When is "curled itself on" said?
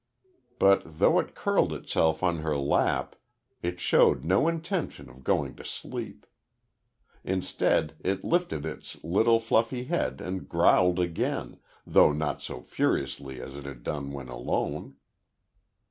1.35-2.37